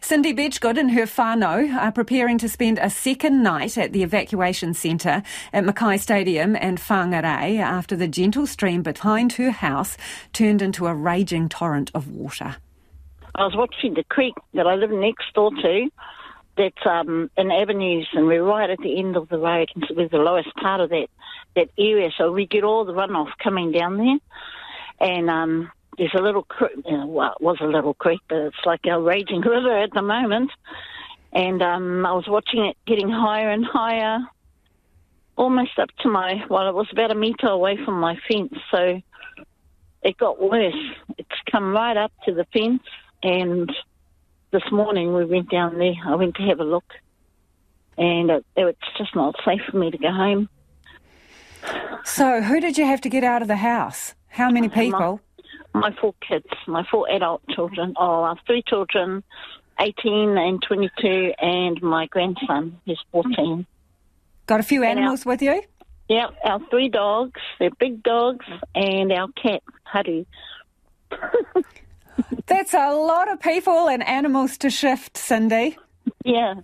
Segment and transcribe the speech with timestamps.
[0.00, 4.74] Cindy Bedggood and her whānau are preparing to spend a second night at the evacuation
[4.74, 5.22] centre
[5.52, 9.96] at McKay Stadium and Whangarei after the gentle stream behind her house
[10.32, 12.56] turned into a raging torrent of water.
[13.34, 15.90] I was watching the creek that I live next door to.
[16.56, 19.94] That's um, in avenues, and we're right at the end of the road, and so
[19.94, 21.08] we're the lowest part of that
[21.54, 22.10] that area.
[22.16, 24.18] So we get all the runoff coming down there,
[24.98, 26.84] and um, there's a little creek.
[26.84, 30.50] Well, it was a little creek, but it's like a raging river at the moment.
[31.32, 34.18] And um, I was watching it getting higher and higher,
[35.36, 36.44] almost up to my.
[36.48, 39.00] Well, it was about a metre away from my fence, so
[40.02, 40.74] it got worse.
[41.18, 42.82] It's come right up to the fence
[43.22, 43.70] and
[44.52, 45.94] this morning we went down there.
[46.06, 46.84] I went to have a look,
[47.98, 50.48] and it, it's just not safe for me to go home.
[52.04, 54.14] So, who did you have to get out of the house?
[54.28, 55.20] How many people?
[55.80, 57.94] My, four kids, my four adult children.
[57.98, 59.22] Oh, I have three children,
[59.80, 63.66] 18 and 22, and my grandson, who's 14.
[64.46, 65.62] Got a few animals our, with you?
[66.08, 67.40] Yeah, our three dogs.
[67.58, 70.24] They're big dogs, and our cat, Haru.
[72.46, 75.76] That's a lot of people and animals to shift, Cindy.
[76.24, 76.54] Yeah.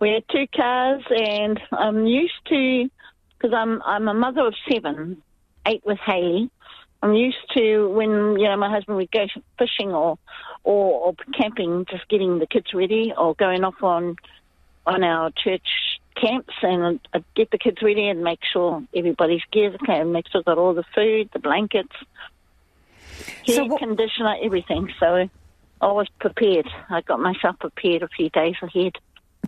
[0.00, 2.88] We had two cars, and I'm used to,
[3.38, 5.22] because I'm, I'm a mother of seven,
[5.66, 6.50] eight with Haley.
[7.02, 9.26] I'm used to when, you know, my husband would go
[9.58, 10.18] fishing or,
[10.62, 14.16] or, or camping, just getting the kids ready or going off on,
[14.86, 15.66] on our church
[16.14, 20.28] camps and I'd get the kids ready and make sure everybody's geared okay, and make
[20.28, 21.94] sure got all the food, the blankets,
[23.46, 24.92] hair so what, conditioner, everything.
[25.00, 25.28] So
[25.80, 26.68] I was prepared.
[26.90, 28.92] I got myself prepared a few days ahead.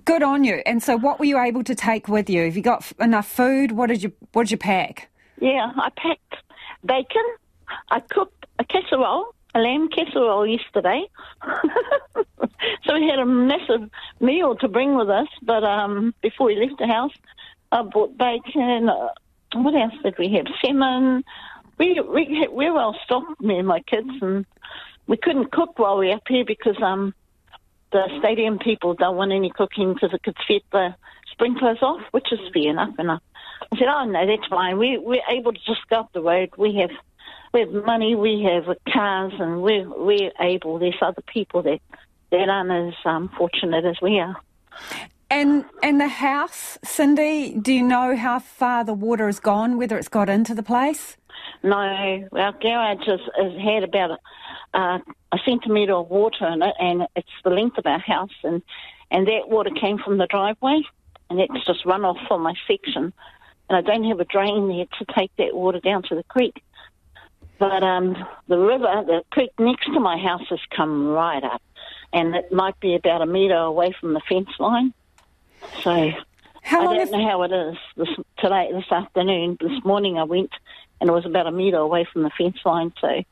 [0.05, 0.63] Good on you.
[0.67, 2.45] And so, what were you able to take with you?
[2.45, 3.73] Have you got enough food?
[3.73, 5.09] What did you What did you pack?
[5.41, 6.43] Yeah, I packed
[6.85, 7.25] bacon.
[7.91, 11.09] I cooked a casserole, a lamb casserole yesterday.
[12.85, 13.91] so we had a massive
[14.21, 15.29] meal to bring with us.
[15.43, 17.13] But um, before we left the house,
[17.73, 18.89] I bought bacon.
[18.89, 19.09] Uh,
[19.55, 20.47] what else did we have?
[20.61, 21.25] Salmon,
[21.79, 24.47] we we we're well stocked, me and my kids, and
[25.07, 27.15] we couldn't cook while we we're up here because um
[27.93, 30.95] the stadium people don't want any cooking because it could set the
[31.31, 32.95] sprinklers off, which is fair enough.
[32.99, 33.19] And I,
[33.71, 34.79] I said, oh no, that's fine.
[34.79, 36.51] We we're able to just go up the road.
[36.57, 36.91] We have
[37.55, 40.79] we have money, we have cars, and we're we're able.
[40.79, 41.81] There's other people that
[42.31, 44.37] that aren't as um, fortunate as we are.
[45.31, 49.79] And and the house, Cindy, do you know how far the water has gone?
[49.79, 51.17] Whether it's got into the place?
[51.63, 54.99] No, our garage has, has had about a, uh,
[55.33, 58.63] a centimetre of water in it, and it's the length of our house, and
[59.13, 60.83] and that water came from the driveway,
[61.31, 63.13] and it's just run off from my section,
[63.69, 66.63] and I don't have a drain there to take that water down to the creek.
[67.65, 68.15] But um,
[68.47, 71.63] the river, the creek next to my house has come right up,
[72.13, 74.93] and it might be about a metre away from the fence line.
[75.83, 76.11] So
[76.61, 79.57] how I don't know how it is this today, this afternoon.
[79.59, 80.51] This morning I went
[81.01, 82.93] and it was about a metre away from the fence line.
[83.01, 83.23] So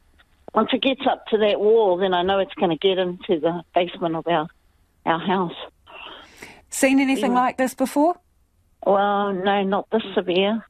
[0.55, 3.39] once it gets up to that wall, then I know it's going to get into
[3.39, 4.49] the basement of our
[5.05, 5.57] our house.
[6.71, 7.39] Seen anything yeah.
[7.39, 8.17] like this before?
[8.87, 10.65] Well, no, not this severe.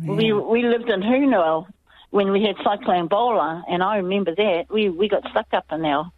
[0.00, 0.10] Yeah.
[0.10, 1.66] We we lived in Hunua
[2.10, 5.84] when we had Cyclone Bola, and I remember that we we got stuck up in
[5.84, 6.10] our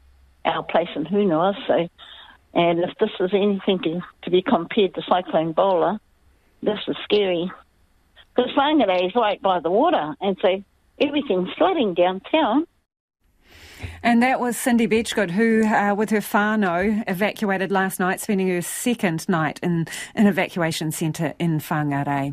[0.45, 1.55] our place in Hunua.
[1.67, 1.89] So,
[2.55, 6.01] and if this is anything to, to be compared to Cyclone Bola,
[6.63, 7.51] this is scary
[8.35, 10.63] because Whangarei is right by the water, and so
[11.01, 12.67] everything's flooding downtown.
[14.03, 18.63] And that was Cindy Bedggood, who, uh, with her whānau, evacuated last night, spending her
[18.63, 22.29] second night in an evacuation centre in Whangarei.